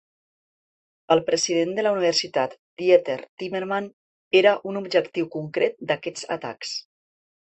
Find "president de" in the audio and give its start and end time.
1.27-1.83